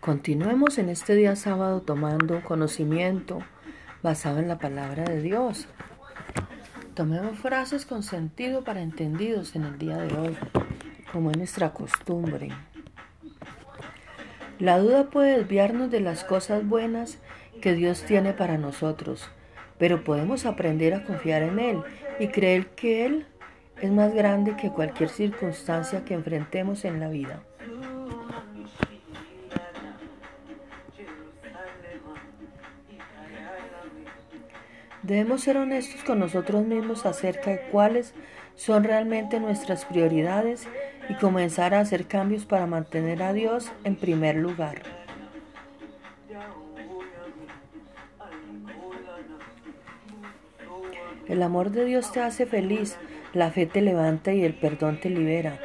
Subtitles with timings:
[0.00, 3.40] Continuemos en este día sábado tomando conocimiento
[4.00, 5.66] basado en la palabra de Dios.
[6.94, 10.36] Tomemos frases con sentido para entendidos en el día de hoy,
[11.12, 12.50] como es nuestra costumbre.
[14.60, 17.18] La duda puede desviarnos de las cosas buenas
[17.60, 19.28] que Dios tiene para nosotros,
[19.78, 21.82] pero podemos aprender a confiar en Él
[22.20, 23.26] y creer que Él
[23.82, 27.42] es más grande que cualquier circunstancia que enfrentemos en la vida.
[35.08, 38.12] Debemos ser honestos con nosotros mismos acerca de cuáles
[38.56, 40.68] son realmente nuestras prioridades
[41.08, 44.82] y comenzar a hacer cambios para mantener a Dios en primer lugar.
[51.26, 52.98] El amor de Dios te hace feliz,
[53.32, 55.58] la fe te levanta y el perdón te libera.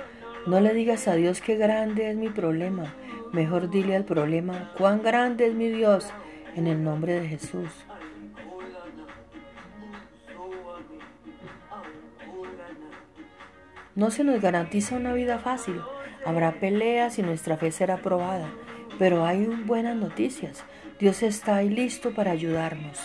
[0.48, 2.94] No le digas a Dios qué grande es mi problema,
[3.34, 6.14] mejor dile al problema cuán grande es mi Dios
[6.56, 7.68] en el nombre de Jesús.
[13.96, 15.80] No se nos garantiza una vida fácil.
[16.26, 18.50] Habrá peleas y nuestra fe será probada.
[18.98, 20.64] Pero hay buenas noticias.
[21.00, 23.00] Dios está ahí listo para ayudarnos.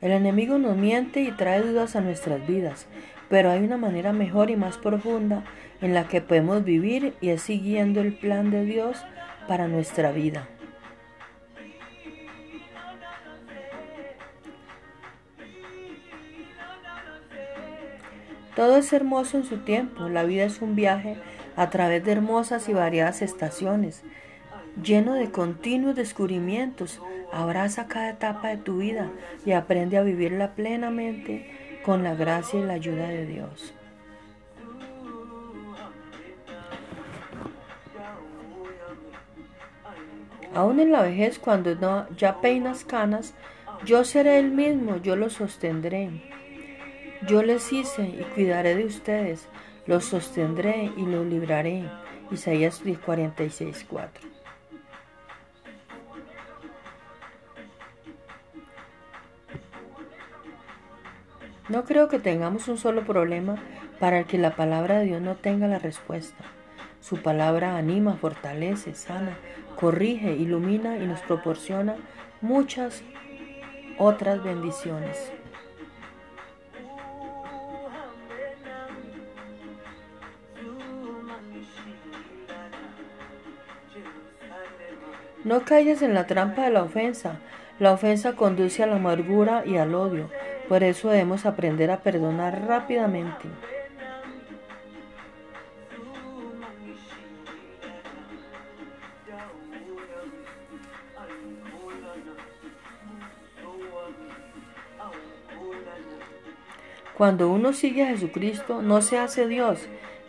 [0.00, 2.86] El enemigo nos miente y trae dudas a nuestras vidas,
[3.30, 5.44] pero hay una manera mejor y más profunda
[5.80, 9.02] en la que podemos vivir y es siguiendo el plan de Dios
[9.48, 10.46] para nuestra vida.
[18.56, 21.16] Todo es hermoso en su tiempo, la vida es un viaje
[21.56, 24.02] a través de hermosas y variadas estaciones,
[24.80, 27.00] lleno de continuos descubrimientos.
[27.32, 29.10] Abraza cada etapa de tu vida
[29.44, 33.74] y aprende a vivirla plenamente con la gracia y la ayuda de Dios.
[40.54, 43.34] Aún en la vejez, cuando ya peinas canas,
[43.84, 46.22] yo seré el mismo, yo lo sostendré.
[47.26, 49.48] Yo les hice y cuidaré de ustedes,
[49.86, 51.88] los sostendré y los libraré.
[52.30, 54.28] Isaías 46, 4.
[61.70, 63.56] No creo que tengamos un solo problema
[63.98, 66.44] para el que la palabra de Dios no tenga la respuesta.
[67.00, 69.38] Su palabra anima, fortalece, sana,
[69.76, 71.96] corrige, ilumina y nos proporciona
[72.42, 73.02] muchas
[73.98, 75.32] otras bendiciones.
[85.44, 87.38] No caigas en la trampa de la ofensa.
[87.78, 90.30] La ofensa conduce a la amargura y al odio.
[90.68, 93.48] Por eso debemos aprender a perdonar rápidamente.
[107.16, 109.78] Cuando uno sigue a Jesucristo, no se hace Dios,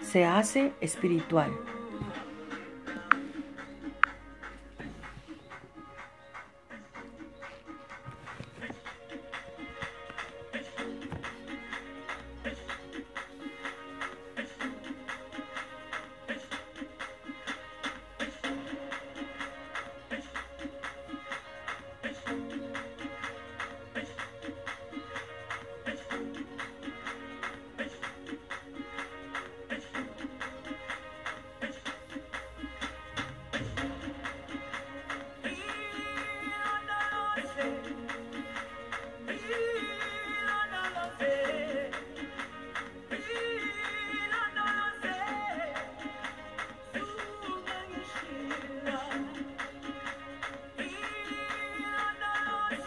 [0.01, 1.51] se hace espiritual.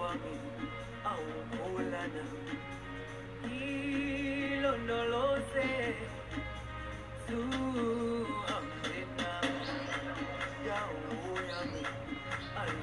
[0.00, 0.34] wami
[1.04, 1.24] au
[1.74, 2.24] ulana
[4.44, 5.68] ilondolose
[7.26, 7.40] su
[8.56, 9.32] amena
[10.68, 11.00] yao
[11.50, 11.82] yami
[12.60, 12.76] ai